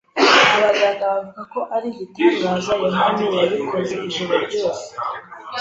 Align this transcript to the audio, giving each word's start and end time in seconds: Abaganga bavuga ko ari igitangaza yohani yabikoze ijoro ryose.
Abaganga 0.57 1.03
bavuga 1.11 1.41
ko 1.53 1.59
ari 1.75 1.87
igitangaza 1.91 2.71
yohani 2.83 3.25
yabikoze 3.39 3.93
ijoro 4.07 4.33
ryose. 4.45 4.87